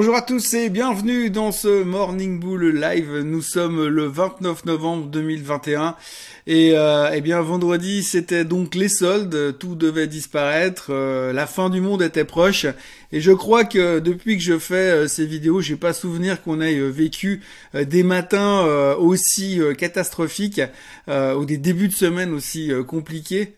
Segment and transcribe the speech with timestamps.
[0.00, 3.18] Bonjour à tous et bienvenue dans ce Morning Bull Live.
[3.18, 5.94] Nous sommes le 29 novembre 2021
[6.46, 11.68] et euh, eh bien vendredi c'était donc les soldes, tout devait disparaître, euh, la fin
[11.68, 12.64] du monde était proche.
[13.12, 16.62] Et je crois que depuis que je fais euh, ces vidéos, j'ai pas souvenir qu'on
[16.62, 17.42] ait vécu
[17.74, 18.64] des matins
[18.94, 20.62] aussi catastrophiques
[21.08, 23.54] ou des débuts de semaine aussi compliqués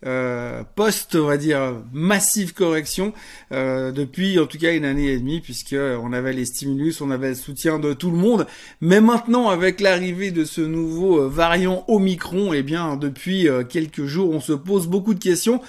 [0.75, 3.13] post on va dire massive correction
[3.51, 7.31] depuis en tout cas une année et demie puisque on avait les stimulus, on avait
[7.31, 8.47] le soutien de tout le monde,
[8.81, 14.31] mais maintenant avec l'arrivée de ce nouveau variant Omicron, eh bien depuis euh, quelques jours,
[14.31, 15.61] on se pose beaucoup de questions.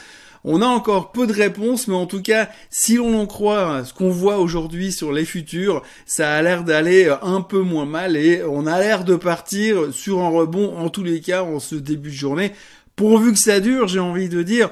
[0.45, 3.93] On a encore peu de réponses, mais en tout cas, si l'on en croit ce
[3.93, 8.17] qu'on voit aujourd'hui sur les futurs, ça a l'air d'aller euh, un peu moins mal
[8.17, 11.75] et on a l'air de partir sur un rebond en tous les cas en ce
[11.75, 12.51] début de journée.
[12.95, 14.69] Pourvu que ça dure, j'ai envie de dire,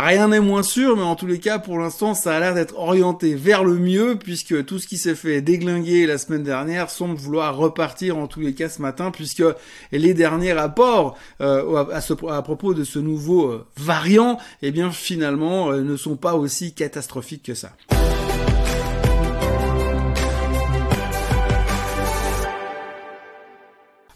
[0.00, 2.78] Rien n'est moins sûr, mais en tous les cas, pour l'instant, ça a l'air d'être
[2.78, 7.16] orienté vers le mieux, puisque tout ce qui s'est fait déglinguer la semaine dernière semble
[7.16, 9.42] vouloir repartir en tous les cas ce matin, puisque
[9.90, 11.84] les derniers rapports euh,
[12.28, 16.74] à, propos de ce nouveau euh, variant, eh bien finalement, euh, ne sont pas aussi
[16.74, 17.72] catastrophiques que ça.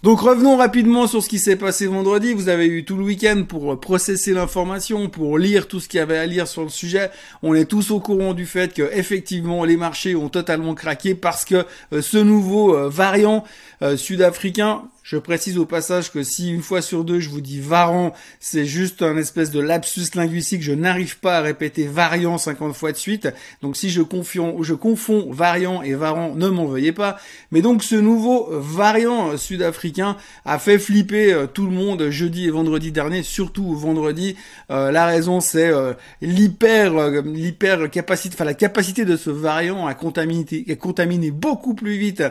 [0.02, 2.32] Donc revenons rapidement sur ce qui s'est passé vendredi.
[2.32, 6.00] Vous avez eu tout le week-end pour processer l'information, pour lire tout ce qu'il y
[6.00, 7.08] avait à lire sur le sujet.
[7.44, 11.44] On est tous au courant du fait que effectivement les marchés ont totalement craqué parce
[11.44, 13.44] que euh, ce nouveau euh, variant
[13.82, 17.60] euh, sud-africain je précise au passage que si une fois sur deux je vous dis
[17.60, 20.62] varan, c'est juste un espèce de lapsus linguistique.
[20.62, 23.28] Je n'arrive pas à répéter variant 50 fois de suite.
[23.62, 27.18] Donc si je, confonds, variant et varan, ne m'en veuillez pas.
[27.50, 32.50] Mais donc ce nouveau variant sud-africain a fait flipper euh, tout le monde jeudi et
[32.50, 34.36] vendredi dernier, surtout vendredi.
[34.70, 39.94] Euh, la raison c'est euh, l'hyper l'hyper capacité, enfin la capacité de ce variant à
[39.94, 42.22] contaminer, à contaminer beaucoup plus vite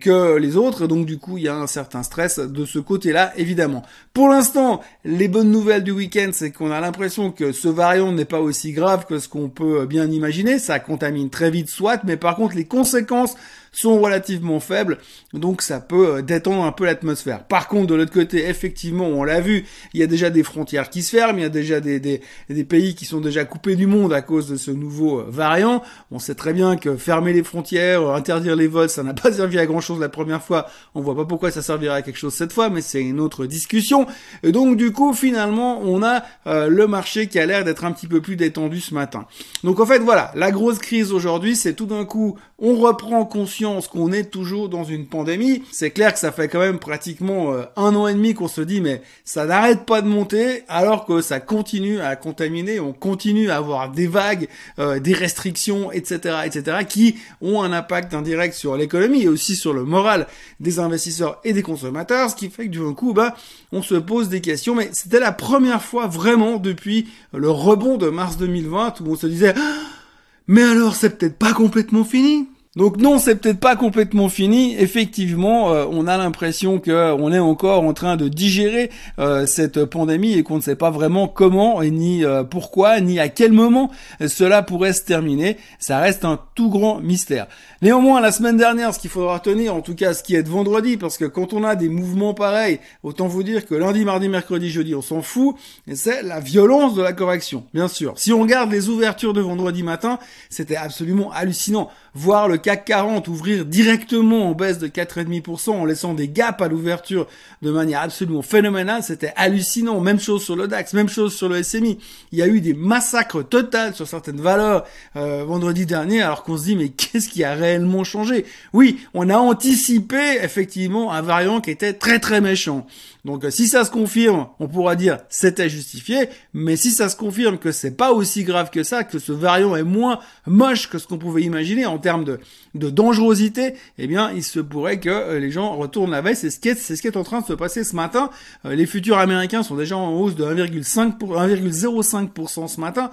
[0.00, 0.86] que les autres.
[0.86, 3.82] Donc du coup il y a un certain de ce côté-là, évidemment.
[4.12, 8.24] Pour l'instant, les bonnes nouvelles du week-end, c'est qu'on a l'impression que ce variant n'est
[8.24, 10.58] pas aussi grave que ce qu'on peut bien imaginer.
[10.58, 13.36] Ça contamine très vite, soit, mais par contre, les conséquences
[13.72, 14.98] sont relativement faibles,
[15.32, 17.44] donc ça peut euh, détendre un peu l'atmosphère.
[17.44, 19.64] Par contre, de l'autre côté, effectivement, on l'a vu,
[19.94, 22.20] il y a déjà des frontières qui se ferment, il y a déjà des, des,
[22.48, 25.82] des, pays qui sont déjà coupés du monde à cause de ce nouveau euh, variant.
[26.10, 29.32] On sait très bien que fermer les frontières, euh, interdire les vols, ça n'a pas
[29.32, 30.66] servi à grand chose la première fois.
[30.94, 33.46] On voit pas pourquoi ça servira à quelque chose cette fois, mais c'est une autre
[33.46, 34.06] discussion.
[34.42, 38.06] Et donc du coup, finalement, on a le marché qui a l'air d'être un petit
[38.06, 39.26] peu plus détendu ce matin.
[39.64, 43.59] Donc en fait, voilà, la grosse crise aujourd'hui, c'est tout d'un coup, on reprend conscience
[43.60, 45.62] qu'on est toujours dans une pandémie.
[45.70, 48.60] C'est clair que ça fait quand même pratiquement euh, un an et demi qu'on se
[48.60, 53.50] dit mais ça n'arrête pas de monter alors que ça continue à contaminer, on continue
[53.50, 54.48] à avoir des vagues,
[54.78, 59.72] euh, des restrictions, etc., etc., qui ont un impact indirect sur l'économie et aussi sur
[59.72, 60.26] le moral
[60.58, 63.34] des investisseurs et des consommateurs, ce qui fait que du coup, bah,
[63.72, 64.74] on se pose des questions.
[64.74, 69.26] Mais c'était la première fois vraiment depuis le rebond de mars 2020 où on se
[69.26, 69.54] disait
[70.46, 74.76] mais alors c'est peut-être pas complètement fini donc non, c'est peut-être pas complètement fini.
[74.78, 79.84] Effectivement, euh, on a l'impression que on est encore en train de digérer euh, cette
[79.86, 83.50] pandémie et qu'on ne sait pas vraiment comment et ni euh, pourquoi ni à quel
[83.50, 83.90] moment
[84.24, 85.56] cela pourrait se terminer.
[85.80, 87.48] Ça reste un tout grand mystère.
[87.82, 90.48] Néanmoins, la semaine dernière, ce qu'il faudra retenir, en tout cas ce qui est de
[90.48, 94.28] vendredi, parce que quand on a des mouvements pareils, autant vous dire que lundi, mardi,
[94.28, 95.56] mercredi, jeudi, on s'en fout,
[95.92, 98.12] c'est la violence de la correction, bien sûr.
[98.16, 100.20] Si on regarde les ouvertures de vendredi matin,
[100.50, 101.90] c'était absolument hallucinant.
[102.14, 106.68] Voir le CAC 40 ouvrir directement en baisse de 4,5% en laissant des gaps à
[106.68, 107.26] l'ouverture
[107.62, 110.00] de manière absolument phénoménale, c'était hallucinant.
[110.00, 111.98] Même chose sur le DAX, même chose sur le SMI.
[112.32, 114.84] Il y a eu des massacres totaux sur certaines valeurs
[115.16, 118.44] euh, vendredi dernier, alors qu'on se dit mais qu'est-ce qui a réellement changé?
[118.72, 122.86] Oui, on a anticipé effectivement un variant qui était très très méchant.
[123.24, 127.58] Donc si ça se confirme, on pourra dire c'était justifié, mais si ça se confirme
[127.58, 131.06] que c'est pas aussi grave que ça, que ce variant est moins moche que ce
[131.06, 132.40] qu'on pouvait imaginer termes de,
[132.74, 136.36] de dangerosité, eh bien il se pourrait que euh, les gens retournent la veille.
[136.36, 138.30] C'est ce qui est, c'est ce qui est en train de se passer ce matin.
[138.64, 143.10] Euh, les futurs américains sont déjà en hausse de 1,5 1,05% ce matin.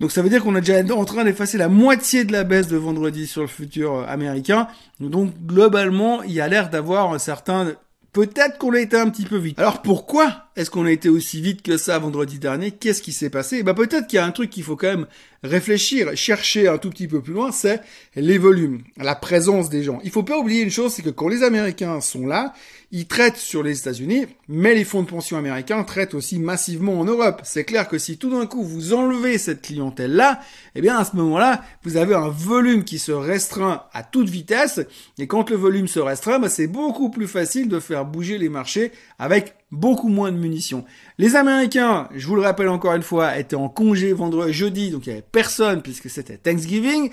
[0.00, 2.66] Donc ça veut dire qu'on est déjà en train d'effacer la moitié de la baisse
[2.66, 4.66] de vendredi sur le futur euh, américain.
[4.98, 7.74] Donc globalement, il y a l'air d'avoir un certain
[8.14, 9.58] Peut-être qu'on a été un petit peu vite.
[9.58, 12.70] Alors pourquoi est-ce qu'on a été aussi vite que ça vendredi dernier?
[12.70, 13.62] Qu'est-ce qui s'est passé?
[13.62, 15.06] Bah peut-être qu'il y a un truc qu'il faut quand même
[15.42, 17.80] réfléchir, chercher un tout petit peu plus loin, c'est
[18.16, 20.00] les volumes, la présence des gens.
[20.04, 22.54] Il faut pas oublier une chose, c'est que quand les Américains sont là,
[22.92, 27.04] ils traitent sur les États-Unis, mais les fonds de pension américains traitent aussi massivement en
[27.04, 27.42] Europe.
[27.44, 30.40] C'est clair que si tout d'un coup vous enlevez cette clientèle-là,
[30.76, 34.80] eh bien à ce moment-là, vous avez un volume qui se restreint à toute vitesse,
[35.18, 38.48] et quand le volume se restreint, bah, c'est beaucoup plus facile de faire bouger les
[38.48, 40.84] marchés avec beaucoup moins de munitions.
[41.18, 45.06] Les Américains, je vous le rappelle encore une fois, étaient en congé vendredi, jeudi, donc
[45.06, 47.10] il n'y avait personne puisque c'était Thanksgiving.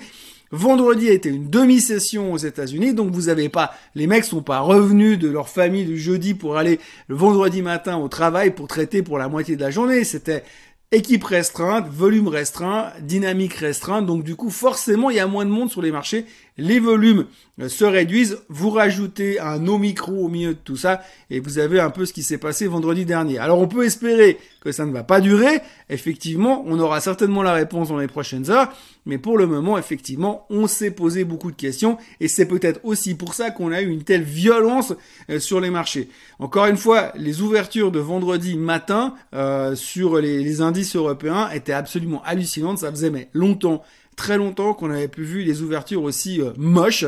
[0.54, 4.60] Vendredi a été une demi-session aux États-Unis, donc vous avez pas, les mecs sont pas
[4.60, 6.78] revenus de leur famille le jeudi pour aller
[7.08, 10.04] le vendredi matin au travail pour traiter pour la moitié de la journée.
[10.04, 10.44] C'était
[10.92, 15.50] équipe restreinte, volume restreint, dynamique restreinte, donc du coup forcément il y a moins de
[15.50, 16.26] monde sur les marchés,
[16.58, 17.26] les volumes
[17.60, 21.80] euh, se réduisent, vous rajoutez un Omicron au milieu de tout ça, et vous avez
[21.80, 23.38] un peu ce qui s'est passé vendredi dernier.
[23.38, 27.54] Alors on peut espérer que ça ne va pas durer, effectivement, on aura certainement la
[27.54, 28.70] réponse dans les prochaines heures,
[29.06, 33.14] mais pour le moment, effectivement, on s'est posé beaucoup de questions, et c'est peut-être aussi
[33.14, 34.92] pour ça qu'on a eu une telle violence
[35.30, 36.10] euh, sur les marchés.
[36.38, 41.72] Encore une fois, les ouvertures de vendredi matin euh, sur les, les indices européens étaient
[41.72, 43.82] absolument hallucinantes, ça faisait mais longtemps
[44.16, 47.06] très longtemps qu'on avait pu vu les ouvertures aussi euh, moches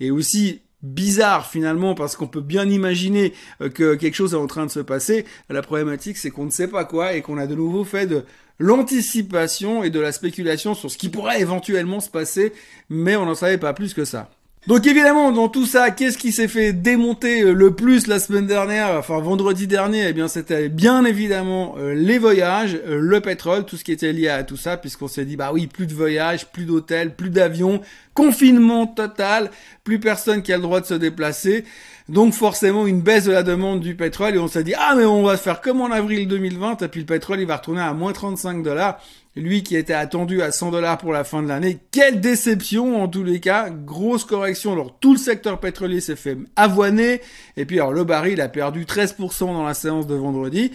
[0.00, 4.46] et aussi bizarres finalement parce qu'on peut bien imaginer euh, que quelque chose est en
[4.46, 5.24] train de se passer.
[5.48, 8.24] La problématique c'est qu'on ne sait pas quoi et qu'on a de nouveau fait de
[8.58, 12.52] l'anticipation et de la spéculation sur ce qui pourrait éventuellement se passer,
[12.88, 14.30] mais on n'en savait pas plus que ça.
[14.70, 18.46] Donc évidemment, dans tout ça, qu'est-ce qui s'est fait démonter euh, le plus la semaine
[18.46, 23.64] dernière, enfin vendredi dernier Eh bien, c'était bien évidemment euh, les voyages, euh, le pétrole,
[23.64, 25.92] tout ce qui était lié à tout ça, puisqu'on s'est dit, bah oui, plus de
[25.92, 27.80] voyages, plus d'hôtels, plus d'avions,
[28.14, 29.50] confinement total,
[29.82, 31.64] plus personne qui a le droit de se déplacer.
[32.08, 35.04] Donc forcément une baisse de la demande du pétrole et on s'est dit ah mais
[35.04, 37.92] on va faire comme en avril 2020 et puis le pétrole il va retourner à
[37.92, 39.00] moins 35 dollars
[39.36, 41.78] lui qui était attendu à 100 dollars pour la fin de l'année.
[41.90, 44.72] Quelle déception en tous les cas, grosse correction.
[44.72, 47.20] Alors tout le secteur pétrolier s'est fait avoiner
[47.56, 50.72] et puis alors le baril a perdu 13% dans la séance de vendredi.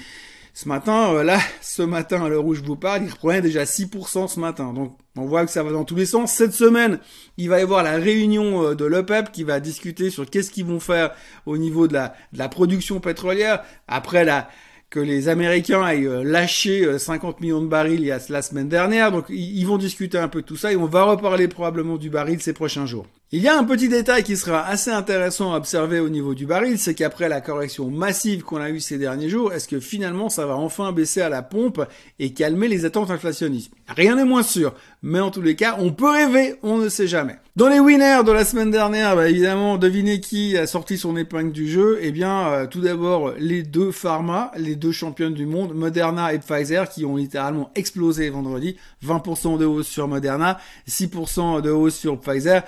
[0.58, 4.30] Ce matin, euh, là, ce matin, à l'heure où vous parle, il reprenait déjà 6%
[4.30, 4.72] ce matin.
[4.72, 6.32] Donc, on voit que ça va dans tous les sens.
[6.32, 7.00] Cette semaine,
[7.36, 10.64] il va y avoir la réunion euh, de l'OPEP qui va discuter sur qu'est-ce qu'ils
[10.64, 11.12] vont faire
[11.46, 12.00] au niveau de
[12.32, 13.64] la production pétrolière.
[13.90, 14.48] Après la,
[14.96, 19.12] que les Américains aient lâché 50 euh, millions de barils il la semaine dernière.
[19.12, 22.10] Donc ils vont discuter un peu de tout ça et on va reparler probablement du
[22.10, 23.06] baril ces prochains jours.
[23.32, 26.46] Il y a un petit détail qui sera assez intéressant à observer au niveau du
[26.46, 30.30] baril, c'est qu'après la correction massive qu'on a eue ces derniers jours, est-ce que finalement
[30.30, 31.82] ça va enfin baisser à la pompe
[32.20, 33.72] et calmer les attentes inflationnistes?
[33.88, 37.08] Rien n'est moins sûr, mais en tous les cas, on peut rêver, on ne sait
[37.08, 37.38] jamais.
[37.56, 41.54] Dans les winners de la semaine dernière, bah, évidemment, devinez qui a sorti son épingle
[41.54, 42.00] du jeu?
[42.02, 46.40] Eh bien, euh, tout d'abord, les deux pharma, les deux championnes du monde, Moderna et
[46.40, 48.76] Pfizer, qui ont littéralement explosé vendredi.
[49.06, 52.64] 20% de hausse sur Moderna, 6% de hausse sur Pfizer.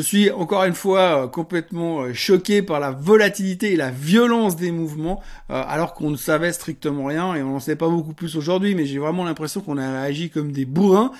[0.00, 4.70] Suis encore une fois euh, complètement euh, choqué par la volatilité et la violence des
[4.70, 5.20] mouvements,
[5.50, 8.74] euh, alors qu'on ne savait strictement rien et on n'en sait pas beaucoup plus aujourd'hui,
[8.74, 11.12] mais j'ai vraiment l'impression qu'on a réagi comme des bourrins,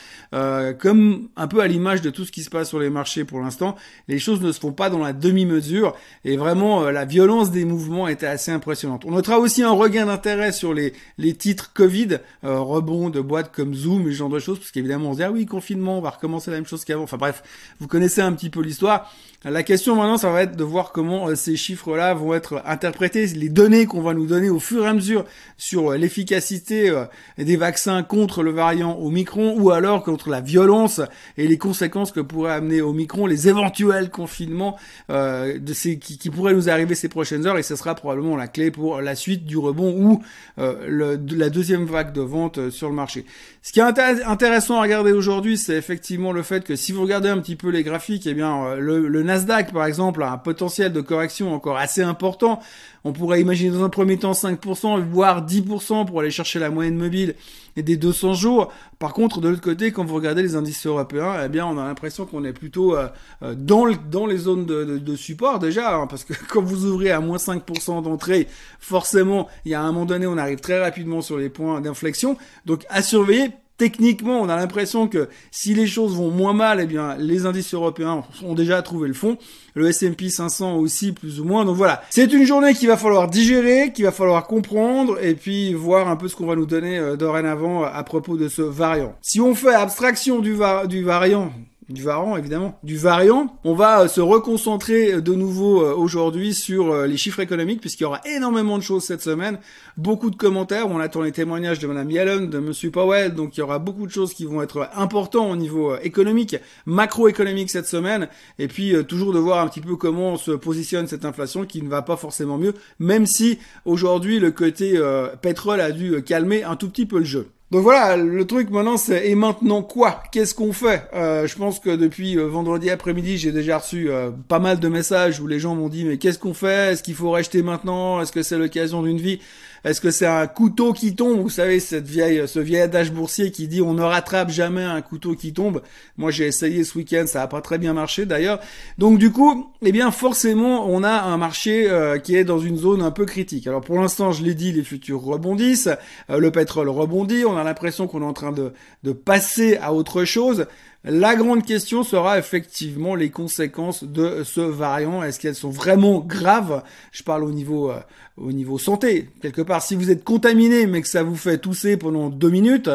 [0.79, 3.41] comme un peu à l'image de tout ce qui se passe sur les marchés pour
[3.41, 3.77] l'instant.
[4.09, 8.09] Les choses ne se font pas dans la demi-mesure et vraiment la violence des mouvements
[8.09, 9.05] était assez impressionnante.
[9.05, 13.75] On notera aussi un regain d'intérêt sur les, les titres Covid, rebond de boîtes comme
[13.75, 16.03] Zoom et ce genre de choses, parce qu'évidemment on se dit ah oui confinement, on
[16.03, 17.05] va recommencer la même chose qu'avant.
[17.05, 17.43] Enfin bref,
[17.81, 19.11] vous connaissez un petit peu l'histoire.
[19.43, 23.25] La question maintenant, ça va être de voir comment euh, ces chiffres-là vont être interprétés,
[23.29, 25.25] les données qu'on va nous donner au fur et à mesure
[25.57, 27.07] sur euh, l'efficacité euh,
[27.39, 31.01] des vaccins contre le variant Omicron ou alors contre la violence
[31.39, 34.77] et les conséquences que pourrait amener Omicron, les éventuels confinements
[35.09, 39.15] qui, pourraient nous arriver ces prochaines heures et ce sera probablement la clé pour la
[39.15, 40.23] suite du rebond ou
[40.59, 43.25] la deuxième vague de vente sur le marché.
[43.63, 47.31] Ce qui est intéressant à regarder aujourd'hui, c'est effectivement le fait que si vous regardez
[47.31, 50.93] un petit peu les graphiques, eh bien le, le Nasdaq, par exemple, a un potentiel
[50.93, 52.61] de correction encore assez important.
[53.05, 56.97] On pourrait imaginer dans un premier temps 5%, voire 10% pour aller chercher la moyenne
[56.97, 57.35] mobile
[57.77, 58.73] et des 200 jours.
[58.99, 61.85] Par contre, de l'autre côté, quand vous regardez les indices européens, eh bien, on a
[61.85, 63.09] l'impression qu'on est plutôt euh,
[63.43, 67.21] euh, dans, dans les zones de, support déjà, hein, parce que quand vous ouvrez à
[67.21, 68.49] moins 5% d'entrée,
[68.79, 72.37] forcément, il y a un moment donné, on arrive très rapidement sur les points d'inflexion.
[72.67, 73.51] Donc, à surveiller
[73.81, 77.73] techniquement, on a l'impression que si les choses vont moins mal, eh bien, les indices
[77.73, 79.39] européens ont déjà trouvé le fond.
[79.73, 81.65] Le S&P 500 aussi, plus ou moins.
[81.65, 82.03] Donc voilà.
[82.11, 86.17] C'est une journée qu'il va falloir digérer, qu'il va falloir comprendre, et puis voir un
[86.17, 89.15] peu ce qu'on va nous donner euh, dorénavant à propos de ce variant.
[89.23, 91.51] Si on fait abstraction du, du variant,
[91.91, 93.59] du variant évidemment, du variant.
[93.65, 98.79] On va se reconcentrer de nouveau aujourd'hui sur les chiffres économiques puisqu'il y aura énormément
[98.79, 99.59] de choses cette semaine,
[99.97, 100.89] beaucoup de commentaires.
[100.89, 104.07] On attend les témoignages de Madame Yellen, de Monsieur Powell, donc il y aura beaucoup
[104.07, 106.57] de choses qui vont être importantes au niveau économique,
[106.87, 108.29] macroéconomique cette semaine,
[108.59, 111.89] et puis toujours de voir un petit peu comment se positionne cette inflation qui ne
[111.89, 115.01] va pas forcément mieux, même si aujourd'hui le côté
[115.43, 117.49] pétrole a dû calmer un tout petit peu le jeu.
[117.71, 120.25] Donc voilà, le truc maintenant c'est et maintenant quoi?
[120.33, 121.05] Qu'est-ce qu'on fait?
[121.15, 124.89] Euh, Je pense que depuis euh, vendredi après-midi, j'ai déjà reçu euh, pas mal de
[124.89, 126.93] messages où les gens m'ont dit mais qu'est-ce qu'on fait?
[126.93, 128.21] Est-ce qu'il faut racheter maintenant?
[128.21, 129.39] Est-ce que c'est l'occasion d'une vie?
[129.85, 131.41] Est-ce que c'est un couteau qui tombe?
[131.41, 135.01] Vous savez, cette vieille, ce vieil adage boursier qui dit on ne rattrape jamais un
[135.01, 135.83] couteau qui tombe.
[136.17, 138.61] Moi, j'ai essayé ce week-end, ça a pas très bien marché d'ailleurs.
[138.99, 142.77] Donc du coup, eh bien forcément, on a un marché euh, qui est dans une
[142.77, 143.67] zone un peu critique.
[143.67, 145.89] Alors pour l'instant, je l'ai dit, les futurs rebondissent,
[146.29, 148.73] euh, le pétrole rebondit, on a l'impression qu'on est en train de,
[149.03, 150.67] de passer à autre chose.
[151.03, 155.23] La grande question sera effectivement les conséquences de ce variant.
[155.23, 156.83] Est-ce qu'elles sont vraiment graves?
[157.11, 158.01] Je parle au niveau euh,
[158.37, 159.31] au niveau santé.
[159.41, 162.91] Quelque part, si vous êtes contaminé mais que ça vous fait tousser pendant deux minutes,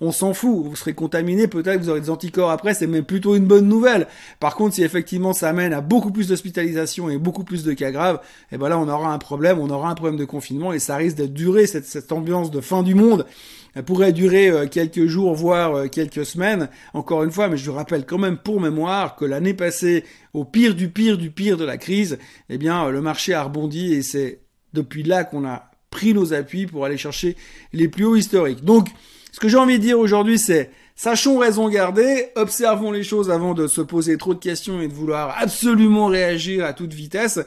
[0.00, 0.66] on s'en fout.
[0.66, 3.66] Vous serez contaminé, peut-être que vous aurez des anticorps après, c'est même plutôt une bonne
[3.66, 4.06] nouvelle.
[4.38, 7.90] Par contre, si effectivement ça amène à beaucoup plus d'hospitalisation et beaucoup plus de cas
[7.90, 8.20] graves,
[8.52, 10.94] eh ben là on aura un problème, on aura un problème de confinement et ça
[10.94, 13.26] risque de durer cette, cette ambiance de fin du monde
[13.78, 16.68] elle pourrait durer euh, quelques jours, voire euh, quelques semaines.
[16.94, 20.74] Encore une fois, mais je rappelle quand même pour mémoire que l'année passée, au pire
[20.74, 24.02] du pire du pire de la crise, eh bien, euh, le marché a rebondi et
[24.02, 24.40] c'est
[24.72, 27.36] depuis là qu'on a pris nos appuis pour aller chercher
[27.72, 28.64] les plus hauts historiques.
[28.64, 28.88] Donc,
[29.32, 33.54] ce que j'ai envie de dire aujourd'hui, c'est Sachons raison garder, observons les choses avant
[33.54, 37.38] de se poser trop de questions et de vouloir absolument réagir à toute vitesse.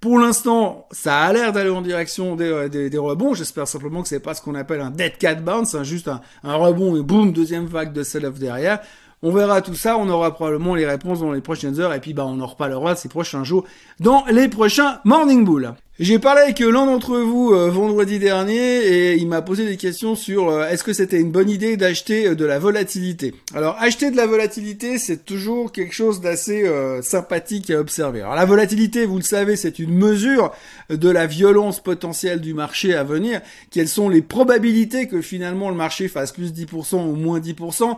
[0.00, 3.34] Pour l'instant, ça a l'air d'aller en direction des, euh, rebonds.
[3.34, 6.20] J'espère simplement que c'est pas ce qu'on appelle un dead cat bounce, hein, juste un,
[6.54, 8.80] rebond et boum, deuxième vague de sell-off derrière.
[9.22, 12.14] On verra tout ça, on aura probablement les réponses dans les prochaines heures et puis
[12.14, 13.64] bah on en reparlera ces prochains jours
[13.98, 15.74] dans les prochains Morning Bull.
[16.00, 20.14] J'ai parlé avec l'un d'entre vous euh, vendredi dernier et il m'a posé des questions
[20.14, 23.34] sur euh, est-ce que c'était une bonne idée d'acheter euh, de la volatilité?
[23.52, 26.70] Alors acheter de la volatilité c'est toujours quelque chose d'assez
[27.02, 28.20] sympathique à observer.
[28.20, 30.52] Alors la volatilité, vous le savez, c'est une mesure
[30.88, 33.40] de la violence potentielle du marché à venir.
[33.72, 37.96] Quelles sont les probabilités que finalement le marché fasse plus 10% ou moins 10%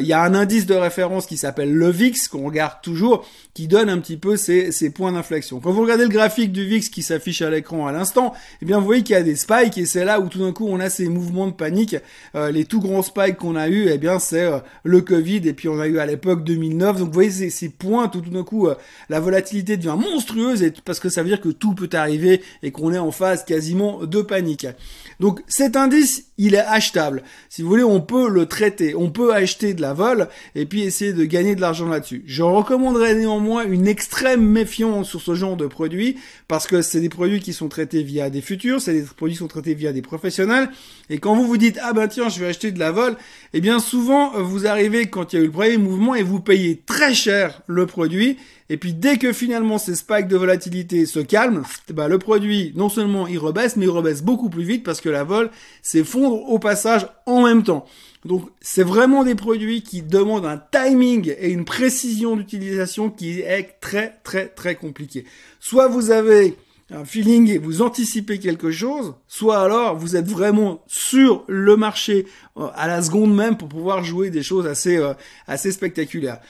[0.00, 3.66] Il y a un indice de référence qui s'appelle le VIX qu'on regarde toujours, qui
[3.68, 5.60] donne un petit peu ces, ces points d'inflexion.
[5.60, 8.78] Quand vous regardez le graphique du VIX qui s'affiche à l'écran à l'instant, eh bien
[8.78, 10.80] vous voyez qu'il y a des spikes et c'est là où tout d'un coup on
[10.80, 11.96] a ces mouvements de panique.
[12.34, 15.52] Euh, les tout grands spikes qu'on a eu, eh bien c'est euh, le Covid et
[15.52, 16.98] puis on a eu à l'époque 2009.
[16.98, 18.74] Donc vous voyez ces, ces points tout, d'un coup euh,
[19.08, 22.70] la volatilité devient monstrueuse et parce que ça veut dire que tout peut arriver et
[22.70, 24.66] qu'on est en phase quasiment de panique.
[25.20, 27.22] Donc cet indice, il est achetable.
[27.48, 30.82] Si vous voulez, on peut le traiter, on peut acheter de la vol et puis
[30.82, 32.24] essayer de gagner de l'argent là-dessus.
[32.26, 36.18] Je recommanderais néanmoins une extrême méfiance sur ce genre de produits
[36.48, 39.40] parce que c'est des produits qui sont traités via des futurs, c'est des produits qui
[39.40, 40.68] sont traités via des professionnels
[41.10, 43.16] et quand vous vous dites ah ben tiens, je vais acheter de la vol,
[43.52, 46.40] eh bien souvent vous arrivez quand il y a eu le premier mouvement et vous
[46.40, 48.38] payez très cher le produit
[48.72, 51.62] et puis dès que finalement ces spikes de volatilité se calment,
[51.92, 55.10] bah, le produit non seulement il rebaisse, mais il rebaisse beaucoup plus vite parce que
[55.10, 55.50] la vol
[55.82, 57.84] s'effondre au passage en même temps.
[58.24, 63.78] Donc c'est vraiment des produits qui demandent un timing et une précision d'utilisation qui est
[63.80, 65.24] très très très compliqué.
[65.60, 66.56] Soit vous avez
[66.92, 72.26] un feeling et vous anticipez quelque chose, soit alors vous êtes vraiment sur le marché
[72.56, 75.14] euh, à la seconde même pour pouvoir jouer des choses assez euh,
[75.46, 76.40] assez spectaculaires.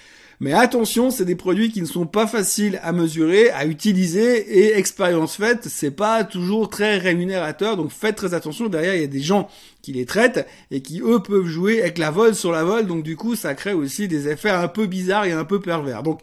[0.42, 4.76] Mais attention, c'est des produits qui ne sont pas faciles à mesurer, à utiliser et
[4.76, 7.76] expérience faite, c'est pas toujours très rémunérateur.
[7.76, 8.68] Donc faites très attention.
[8.68, 9.49] Derrière, il y a des gens
[9.82, 12.88] qui les traitent et qui eux peuvent jouer avec la vol sur la vol.
[12.88, 16.02] Donc du coup, ça crée aussi des effets un peu bizarres et un peu pervers.
[16.02, 16.20] Donc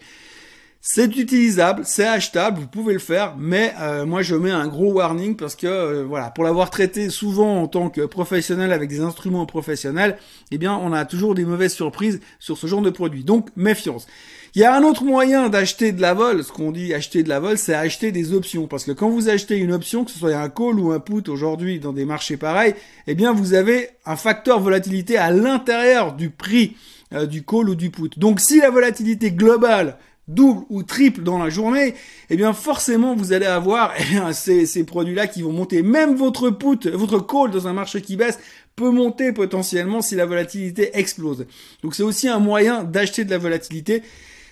[0.82, 4.94] c'est utilisable, c'est achetable, vous pouvez le faire, mais euh, moi je mets un gros
[4.94, 9.02] warning parce que euh, voilà, pour l'avoir traité souvent en tant que professionnel avec des
[9.02, 10.18] instruments professionnels,
[10.52, 13.26] eh bien on a toujours des mauvaises surprises sur ce genre de produit.
[13.26, 14.08] Donc méfiance.
[14.56, 17.30] Il y a un autre moyen d'acheter de la vol, ce qu'on dit acheter de
[17.30, 18.66] la vol, c'est acheter des options.
[18.66, 21.30] Parce que quand vous achetez une option, que ce soit un call ou un put
[21.30, 22.74] aujourd'hui dans des marchés pareils,
[23.06, 26.78] eh bien vous avez un facteur volatilité à l'intérieur du prix
[27.14, 28.12] euh, du call ou du put.
[28.18, 29.98] Donc si la volatilité globale
[30.30, 31.96] double ou triple dans la journée,
[32.30, 35.82] eh bien forcément vous allez avoir eh ces, ces produits-là qui vont monter.
[35.82, 38.40] Même votre put, votre call dans un marché qui baisse
[38.76, 41.46] peut monter potentiellement si la volatilité explose.
[41.84, 44.04] Donc c'est aussi un moyen d'acheter de la volatilité.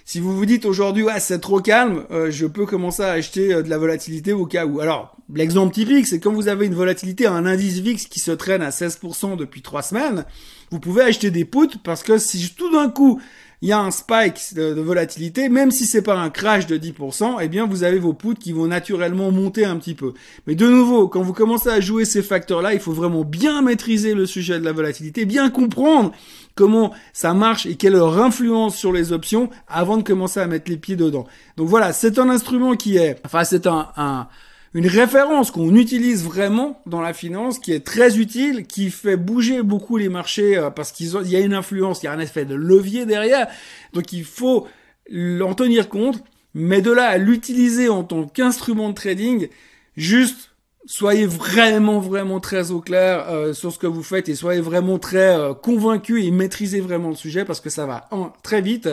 [0.03, 3.53] Si vous vous dites aujourd'hui ouais c'est trop calme, euh, je peux commencer à acheter
[3.53, 4.79] euh, de la volatilité au cas où.
[4.79, 8.63] Alors l'exemple typique c'est quand vous avez une volatilité, un indice VIX qui se traîne
[8.63, 10.25] à 16% depuis trois semaines,
[10.71, 13.21] vous pouvez acheter des puts parce que si tout d'un coup
[13.61, 17.37] il y a un spike de, volatilité, même si c'est pas un crash de 10%,
[17.41, 20.13] eh bien vous avez vos puts qui vont naturellement monter un petit peu.
[20.45, 24.13] Mais de nouveau, quand vous commencez à jouer ces facteurs-là, il faut vraiment bien maîtriser
[24.13, 26.11] le sujet de la volatilité, bien comprendre
[26.53, 30.69] comment ça marche et quelle leur influence sur les options avant de commencer à mettre
[30.69, 31.25] les pieds dedans.
[31.55, 34.27] Donc voilà, c'est un instrument qui est, enfin c'est un, un
[34.73, 39.63] une référence qu'on utilise vraiment dans la finance, qui est très utile, qui fait bouger
[39.63, 42.45] beaucoup les marchés euh, parce qu'il y a une influence, il y a un effet
[42.45, 43.47] de levier derrière.
[43.93, 44.67] Donc il faut
[45.11, 49.47] en tenir compte, mais de là à l'utiliser en tant qu'instrument de trading,
[49.95, 50.51] juste
[50.85, 54.99] soyez vraiment vraiment très au clair euh, sur ce que vous faites et soyez vraiment
[54.99, 58.09] très euh, convaincu et maîtrisez vraiment le sujet parce que ça va
[58.43, 58.89] très vite.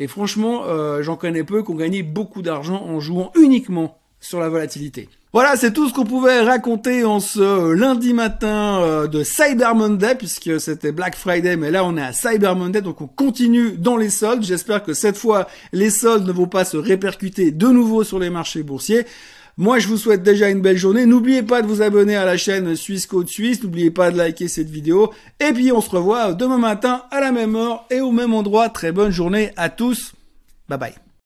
[0.00, 0.64] Et franchement,
[1.02, 5.08] j'en connais peu qui ont gagné beaucoup d'argent en jouant uniquement sur la volatilité.
[5.32, 10.14] Voilà, c'est tout ce qu'on pouvait raconter en ce lundi matin euh, de Cyber Monday,
[10.14, 13.96] puisque c'était Black Friday, mais là on est à Cyber Monday, donc on continue dans
[13.96, 14.44] les soldes.
[14.44, 18.30] J'espère que cette fois, les soldes ne vont pas se répercuter de nouveau sur les
[18.30, 19.04] marchés boursiers.
[19.56, 21.06] Moi, je vous souhaite déjà une belle journée.
[21.06, 23.62] N'oubliez pas de vous abonner à la chaîne Suisse Code Suisse.
[23.62, 25.12] N'oubliez pas de liker cette vidéo.
[25.38, 28.68] Et puis, on se revoit demain matin à la même heure et au même endroit.
[28.68, 30.12] Très bonne journée à tous.
[30.68, 31.03] Bye bye.